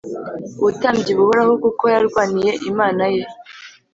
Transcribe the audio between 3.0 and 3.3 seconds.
ye